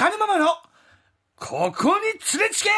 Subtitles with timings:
[0.00, 0.46] 光ママの
[1.36, 2.70] ここに連れつけ。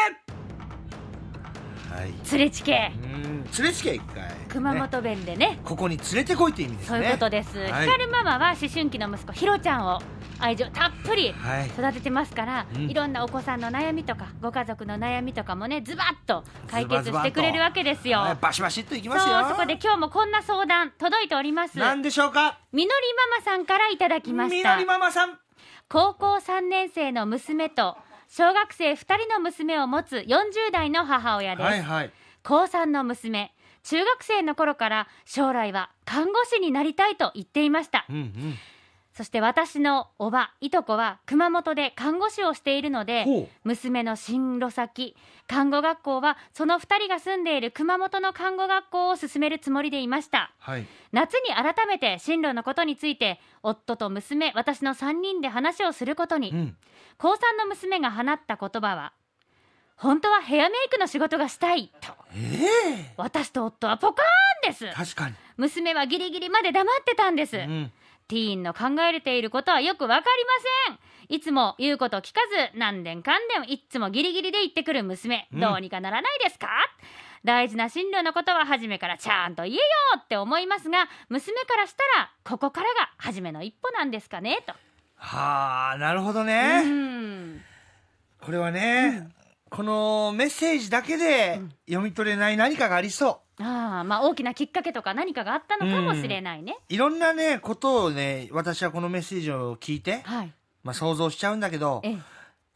[1.89, 2.11] はい。
[2.33, 5.57] 連れチケうん連れつけ一回、ね、熊本弁でね。
[5.63, 6.97] ここに連れてこいって意味ですね。
[6.97, 7.87] そういうことです、はい。
[7.87, 10.01] 光ママは思春期の息子ひろちゃんを
[10.37, 11.67] 愛情たっぷりはい。
[11.67, 12.89] 育ててますから、うん。
[12.89, 18.19] いろんなお子さんの悩みとかご家族の悩みとかもねズバッと解決してくれるわけですよ。
[18.19, 18.35] はい。
[18.35, 19.47] バシバシっといきそうますよ。
[19.47, 21.77] そこで今日もこんな相談届いております。
[21.77, 22.59] 何でしょうか？
[22.73, 22.95] みのり
[23.31, 24.75] ママさんからいただきました。
[24.75, 25.39] みのりママさん
[25.93, 27.95] 高校3年生の娘と
[28.27, 32.11] 小学生2人の娘を持つ40代の母親です、はいはい。
[32.41, 38.07] 高3の娘中学生の頃から将来は看護師になりたいと言っていました。
[38.09, 38.55] うんうん
[39.13, 45.15] そして私のおばいとこは熊本で看護師をしているので娘の進路先
[45.47, 50.51] 看護学校はその2人が住んでいる熊本の看護学校を進めるつもりでいました。
[50.57, 50.87] はい。
[51.11, 56.77] 夏に改めて進路のことについて夫と娘私の3人で話をすることに、うん。
[57.17, 59.13] 高3の娘が放った言葉は
[59.95, 62.13] 本当はヘアメイクの仕事がしたいと。
[62.35, 64.87] え私と夫はポカーンです。
[64.87, 65.35] え確かに。
[65.57, 67.91] 娘はギリギリまで黙ってたんです、うん
[68.33, 70.97] ティーンの考えていることはよくわかりま
[71.29, 71.35] せん。
[71.35, 72.41] いつも言うこと聞か
[72.73, 75.59] ず何年かんでもいっつもギリギリで言ってくる娘、うん。
[75.59, 76.67] どうにかならないですか？
[77.43, 79.81] 大事な進路のことは初めからちゃんと言えよ
[80.17, 84.73] って思いますが娘からしたらここからが初めの一歩なんですかねと。
[85.15, 87.61] はあなるほどうね、ん。
[88.41, 89.29] これはね、
[89.73, 93.63] このメッセージだけで読み取れない何かがありそう。
[93.63, 100.53] ああまあ大きなきっかけとか何かがあったのかもしれないね、いろんなねことをね私はこのメッセージを聞いて、はい。
[100.83, 102.17] まあ、想像しちゃうんだけどええ。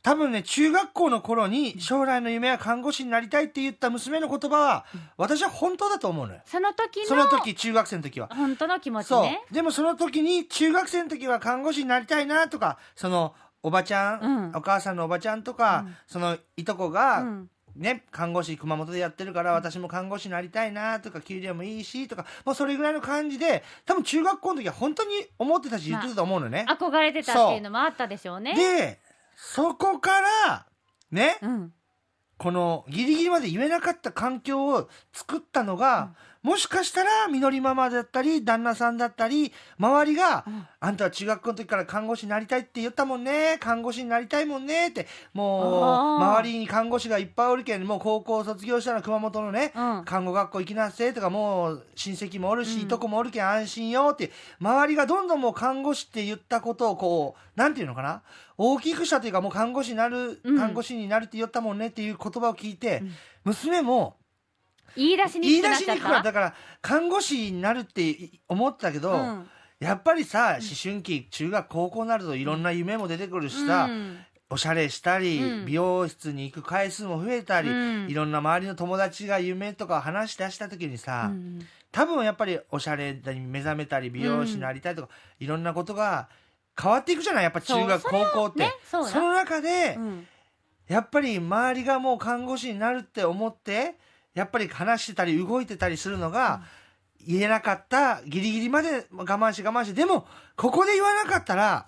[0.01, 4.85] 多分ね中学校の頃に将来の夢は看護師になりたいって言った娘の言葉は
[5.17, 6.41] 私は本当だと思うのよ。
[6.45, 8.29] その時のその時中学生の時は。
[8.33, 9.21] 本当の気持ちそう。
[9.21, 13.35] ねでもその時に中学生の時は看護師になりたいなとかその
[13.67, 14.55] おばちゃん、うん。
[14.55, 15.95] お母さんのおばちゃんとか、うん。
[16.07, 17.49] そのいとこうが、ん。
[17.75, 28.55] ね、看護師熊本でやってるから私も看護師になりたいなとか給料もいいしとかもうそれぐらいの感じで多分中学校の時は本当に思ってたし言ってたと思うのね、憧れてたっていうのもあったでしょうね。
[28.55, 28.99] で
[29.35, 30.65] そこから
[31.11, 31.73] ね、うん。
[32.37, 36.15] このギリギリまで言えなかった環境を作ったのが、
[36.47, 40.65] もしかしたらみのりママだったり旦那さんだったり周りが、うん。
[40.79, 50.05] あんたは中学校の時から看護師になりたいって言ったもんね看護師になりたいもんねってもう周りに看護師がいっぱいおるけんもう高校卒業したら熊本のね、うん。
[50.05, 52.81] 看護学校行きなせとかもう親戚もおるし、うん。
[52.83, 54.31] いとこもおるけん安心よって
[54.61, 58.21] 周りがどんどんもう看護師って言ったことをこうなんていうのかな
[58.57, 60.57] 大きくしたというかもう看護師になる、うん。
[60.57, 63.11] 看護師になるって言ったもんねっていう言葉を聞いて、うん。
[63.43, 64.15] 娘も
[64.95, 68.15] 言い出しに言い出しにくくなったたから看護師になるって
[68.47, 69.47] 思ったけど、うん。
[69.79, 74.17] やっぱりさ思春期中学高校になるといろんな夢も出てくるしさ、うん。
[74.49, 75.65] おしゃれしたり、うん。
[75.65, 78.07] 美容室に行く回数も増えたり、うん。
[78.09, 81.59] いろんな周りの友達が夢とか話し出した時にさ、うん。
[81.91, 85.09] 多分やっぱりおしゃれに目覚めたり美容師になりたいとか、
[85.39, 86.29] いろんなことが
[86.79, 87.43] 変わっていくじゃない？
[87.43, 89.09] やっぱ中学高校って、ねそうだ。
[89.09, 90.27] その中で、うん。
[90.87, 93.95] やっぱり周りがもう看護師になるって思って
[94.37, 96.61] やっぱり話してたり動いてたりするのが、
[97.25, 101.87] 言えなかったギリギリまで我慢して我慢してでもここで言わなかったら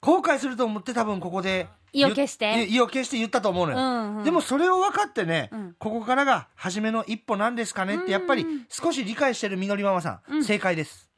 [0.00, 2.54] 後悔すると思って多分ここで意を決して。
[2.66, 4.24] 言意を決して言ったと思うのよ、うんうん。
[4.24, 5.74] でもそれを分かってね、うん。
[5.78, 8.50] ここからが初めの一歩なんですかねってやっぱりうん。
[8.50, 10.44] うん少し理解してるみのりママさん、うん。
[10.44, 11.10] 正解です、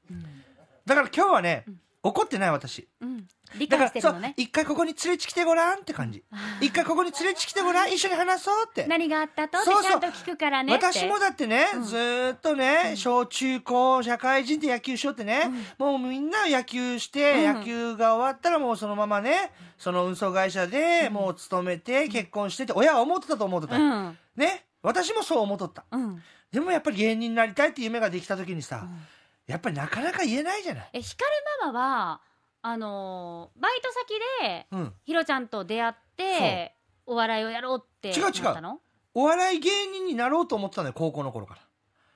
[0.86, 1.64] だから今日はね、
[2.02, 2.88] 怒ってない私。
[3.00, 4.34] うん理解してるのね。
[4.36, 6.24] 一回ここに連れてきてごらんって感じ。
[6.60, 8.86] 一回ここに連れてきてごらん一緒に話そうって。
[8.86, 9.58] 何があったと？
[9.58, 9.90] ってそうそう。
[9.90, 11.82] ちゃんと聞くからね私もだってね、うん。
[11.84, 17.54] ずーっとね、小中高社会人で野球しようってね、もうみんな野球して、うん。
[17.54, 24.18] 野球が終わったらもうそのままねその運送会社でもう勤めて結婚してって親は思ってたと思ってた、うん。
[24.36, 24.64] ね？
[24.82, 25.84] 私もそう思っとった。
[25.90, 26.22] うん。
[26.52, 28.86] でもやっぱり芸人になりたいって夢ができた時にさ、
[29.46, 30.90] やっぱりなかなか言えないじゃない。
[30.92, 31.30] え光
[31.60, 32.20] ママは
[32.62, 34.92] あのーバイト先でうん。
[35.04, 36.74] ひろちゃんと出会って
[37.06, 38.42] お笑いをやろうって違う違う。
[38.44, 38.80] なったの？
[39.14, 41.60] お笑い芸人になろうと思ってたのよ高校の頃から。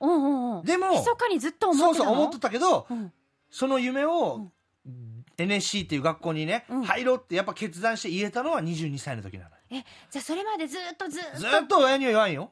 [0.01, 0.61] うんうんう。
[0.61, 2.05] んでも密かにずっと思ってたの？
[2.05, 3.11] そうそう思ってたけど、うん。
[3.49, 4.49] その夢を、
[4.85, 5.25] うん。
[5.37, 6.83] NSC っていう学校にね、うん。
[6.83, 12.51] 入ろうってやっぱ決断して言えたのは22歳の時なのえじゃあそれまでずっとずっとずっと親には言わんよ。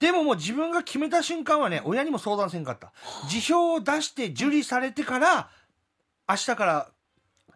[0.00, 2.92] でももう自分が決めた瞬間はね親にも相談せんかった。
[3.28, 5.48] 辞表を出して受理されてから
[6.28, 6.88] 明日から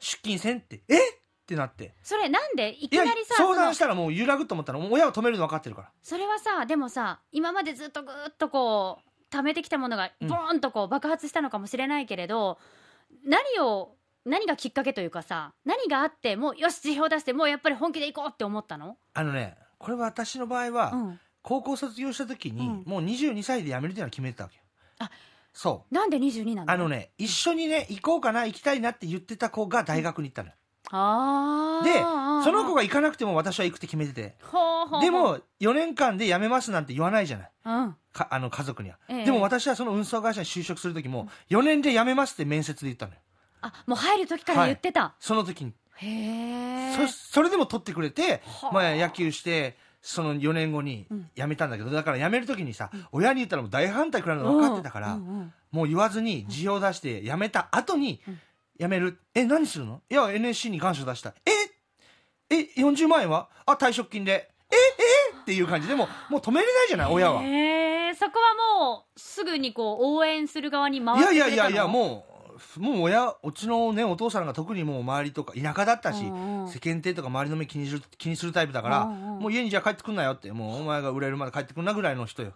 [0.02, 0.82] 出勤せんって。
[0.88, 0.98] え？
[0.98, 1.12] っ
[1.46, 1.94] てなって。
[2.02, 2.76] それなんで？
[2.80, 4.80] いきなりさ相談したらもう揺らぐと思ったの。
[4.80, 5.90] もう親は止めるの分かってるから。
[6.02, 10.28] それはさでもさ今までずっとぐーっとこう溜めてきたものがうん。
[10.28, 12.58] ボーンとこう爆発したのかもしれないけれど、
[13.24, 13.94] 何を
[14.24, 18.96] 何がきっかけというかさ何があってもうよし辞表出してもうやっぱり本気で行こうって思ったの？
[19.14, 21.20] あのねこれは私の場合は、うん。
[21.42, 22.82] 高校卒業した時に、うん。
[22.86, 24.62] もう22歳で辞めるっていうのは決めてたわけよ。
[25.00, 25.10] あ
[25.52, 26.72] そなんで22なの？
[26.72, 30.54] うあのね一緒にね行こうかな行きたいなって言ってた子が大学に行ったのよ、
[30.90, 34.34] あーでその子が行かなくても私は行くって決めてて。
[34.42, 35.00] ほうほうほう。
[35.00, 37.50] でも4年間で辞めますなんて言わないじゃない。
[37.64, 37.96] うん。
[38.12, 39.24] かあの家族には、ええ。
[39.24, 43.18] でも私はその運送会社に就職する時も4年で辞めますって面接で言ったのよ。
[43.60, 45.72] あもう入る時から言ってた、その時に。
[45.96, 48.72] へえそそれでも取ってくれては、あ。
[48.72, 51.30] まあ、野球してその4年後にうん。
[51.34, 55.16] 辞めたんだけど、だから辞める時にさ、親に言ったらもう大反対くらいの分かってたから、
[55.70, 58.40] もう言わずに辞表出して辞めた後にうん。
[58.80, 60.02] 辞める、え何するの？
[60.10, 61.34] いや NSC に願書出した。
[62.50, 62.54] え？
[62.54, 63.48] え40万円は？
[63.64, 64.50] あ退職金で。
[64.70, 64.74] え？
[64.74, 65.42] え？
[65.42, 71.50] っていう感じでもうもう止めれないじゃない親は、へえそこはもうすぐにこう応援する側に回いってくれたの？
[71.50, 72.31] やいやいやいやもう
[72.76, 76.68] もう親うちのねお父さんが特にもう周りとか田舎だったし、うんうん。
[76.68, 79.42] 世間体とか周りの目気にする気にするタイプだから、うんうん。
[79.42, 82.54] もう家にじゃあ帰ってくんなよってもうお前が売れるまで帰ってくんなぐらいの人よ。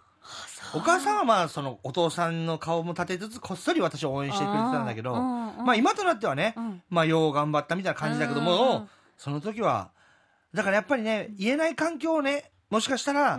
[0.73, 5.65] お母さんはまあそのお父さんの顔も立てつつこっそり私を応援してくれてたんだけど、うんうん。
[5.65, 6.81] まあ今となってはね、うん。
[6.89, 9.89] まあよう頑張ったみたいな感じだけども、うんうんその時は
[10.53, 13.37] だからやっぱりね言えない環境をねもしかしたら、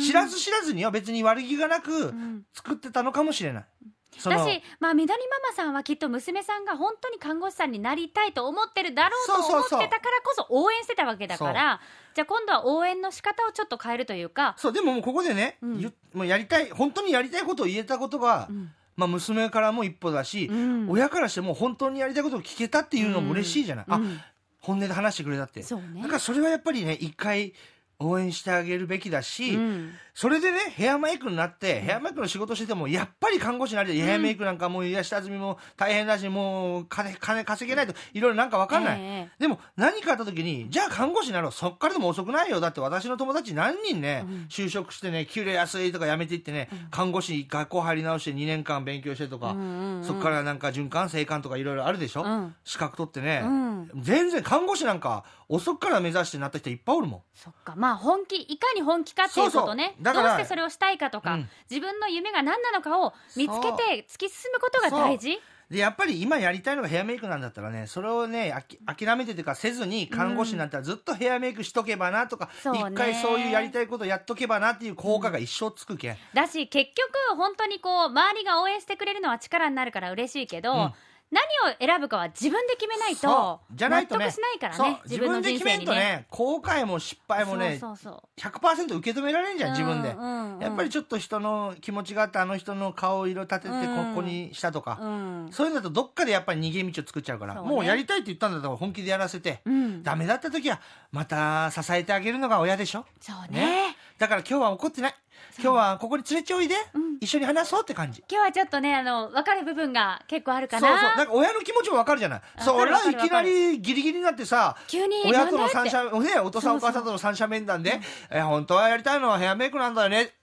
[0.00, 2.42] 知らず知らずには別に悪気がなくうん。
[2.54, 3.64] 作ってたのかもしれない。
[3.64, 3.90] その
[4.24, 9.88] だし、まあ、緑ママさんはきっと娘さんが本当に看護師さんになりたいと思ってるだろうと思ってたから
[10.24, 11.80] こそ応援してたわけだから。
[12.14, 15.78] じゃあ今度は応援の仕方をちょっと変えるというか、そうでももうここでね、うん。
[15.78, 18.72] ゆもうやりたい本当にやりたいことを言えたことが、うん。
[18.96, 20.90] まあ、娘からも一歩だし、うん。
[20.90, 24.20] 親からしても本当にやりたいことを聞けたっていうのも嬉しいじゃない、あうん。
[24.60, 25.62] 本音で話してくれたって。
[25.62, 26.02] そうね。
[26.02, 27.54] だからそれはやっぱりね一回
[28.00, 29.90] 応援してあげるべきだし、うん。
[30.12, 41.52] それでねヘアメイクになって、ヘアメイクの仕事しててもやっぱり看護師になりたい、ヘアメイクなんかもう癒下積みも大変だしもう金金稼げないといろいろなんか分かんない、ええでも何かあった時にじゃあ看護師になろう。
[41.52, 42.60] そっからでも遅くないよ。
[42.60, 44.46] だって私の友達何人ね、うん。
[44.48, 50.04] 就職してね給料安いとか辞めていってね、看護師学校入り直して2年間勉強してとか、うんうんうん。
[50.04, 52.54] そこからなんか循環生還とかいろいろあるでしょ、うん。
[52.64, 53.90] 資格取ってね、うん。
[54.00, 57.20] 全然看護師なんか遅くから目指してなった人いっぱいおるもん。
[57.34, 57.74] そっか。
[57.76, 59.94] まあ本気いかに本気かっていうことね。
[60.00, 61.48] どうしてそれをしたいかとか、うん。
[61.70, 65.38] 自分の夢が何なのかを見つけて突き進むことが大事。
[65.70, 72.80] でやっぱり今やりたいのがヘアメイクなんだったらねそれをねあき諦めてというかせずに看護師になったらずっとヘアメイクしとけばなとか、そうね。
[72.80, 80.92] 一回そういうやりたいことやっとけばなっていう効果が一生つくけん、だし結局本当にこう周りが応援してくれるのは力になるから嬉しいけど、うん
[81.30, 85.00] 何を選ぶかは自分で決めないと納得しないからそうね。
[85.04, 86.26] 自分で決めんとねね。
[86.28, 90.60] 後悔も失敗もねそうそう100%受け止められんじそうゃん自分で、うんうんうん。
[90.60, 94.14] やっぱりちょっと人の気持ちがあってあの人の顔色立ててうん。
[94.14, 95.48] ここにしたとか、うん。
[95.52, 97.70] そういうのだとどっかでやっぱり逃げ道を作っちゃうからそうね。
[97.70, 100.02] もうやりたいって言ったんだったら本気でやらせて、うん。
[100.02, 100.80] ダメだった時は
[101.12, 103.04] また支えてあげるのが親でしょ？
[103.20, 105.14] そうねだから今日は怒ってない。
[105.58, 107.16] 今日はここに連れておいで、うん。
[107.22, 108.22] 一緒に話そうって感じ。
[108.30, 110.88] 今日はちょっとねあの分かる部分が結構あるかな。
[110.88, 111.16] そうそう。
[111.16, 112.42] なんか親の気持ちもわかるじゃない。
[112.56, 117.98] あそりわかるゃいきなりギリギリになってさ急に親との三者ねお父さんお母さんとの三者面談で
[118.30, 120.34] え本当はやりたいのはヘアメイクなんだよね。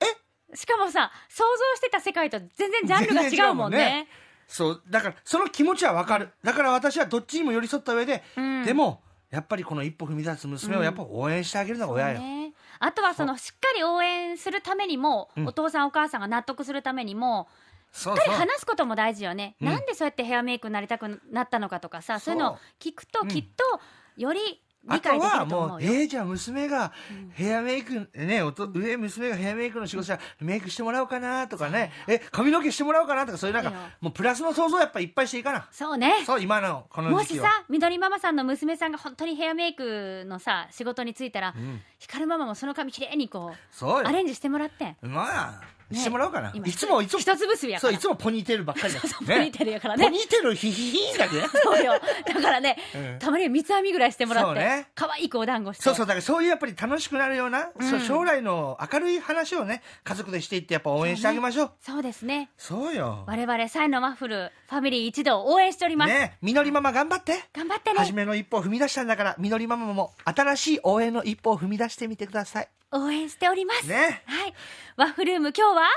[0.51, 0.55] え？
[0.55, 4.07] しかもさ想像してた世界と全然ジャンルが違うもん ね。
[4.47, 4.83] そう。
[4.89, 6.31] だからその気持ちはわかる。
[6.43, 8.65] だから私はどっちにも寄り添った上で、うん。
[8.65, 12.36] でもやっぱりこの一歩踏み出す娘をやっぱ応援してあげるのが親よ、ね
[12.79, 15.47] あとはそのしっかり応援するためにも、うん。
[15.47, 17.47] お父さんお母さんが納得するためにも
[17.91, 19.67] しっかり話すことも大事よね、うん。
[19.67, 23.27] なんでそうやってヘアメイクになりたくなったのかとかさそういうのを聞くとうん。
[23.27, 23.79] きっと
[24.17, 26.91] よりあとはもうえー、じゃあ娘が
[27.33, 35.67] ヘアメイク、ね、おと上娘がヘアメイクの仕事したらメイクしてもらおうかなとかね、え、髪の毛してもらおうかなとか、そういうなんかもうプラスの想像やっぱいっぱいしていいかな。
[35.71, 36.23] そうね。
[36.25, 37.45] そう、今のこの時期は。
[37.45, 43.95] もしさ緑ママさんの娘さんが本当にヘアメイクのさ仕事に就いたら、うん、光ママもその髪きれいにこそうよ。
[43.97, 44.95] うアレンジしてもらって。
[45.01, 46.51] まあ、ねしてもらおうかな。
[46.53, 46.67] 今。
[46.67, 48.99] いつも、いつも、一つ結びやかそう、らいつもポニーテールばっかりだ。
[49.01, 50.05] そうポニーテールやからね。
[50.05, 51.39] ポニーテールヒヒヒだけ。
[51.63, 51.93] そうよ。
[52.25, 53.19] だからね、うん。
[53.19, 54.87] たまには三つ編みぐらいしてもらって、そうね。
[54.95, 55.83] 可愛い子お団子して。
[55.83, 57.69] そうそう、だからそういうやっぱり楽しくなるような、
[58.05, 61.71] 将来の明るい話をね、家族でしていってやっぱ応援してあげましょう。
[61.81, 62.49] そうですね。
[62.57, 63.23] そうよ。
[63.27, 67.43] 我々サイのワッフルファミリー一同応援しております、ね、みのりママ頑張って。
[67.53, 67.99] 頑張ってね。
[67.99, 72.69] 初めの一歩を踏み出したんだから、みのりママも新しい応援の一歩を踏み出してみてください。
[72.91, 74.23] 応援しております、ね。
[74.25, 74.53] はい。
[74.95, 75.87] ワッフルーム今日は？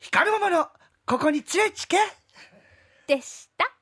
[0.00, 0.68] 光るママの、
[1.06, 1.98] ここに連れちけ
[3.06, 3.75] でした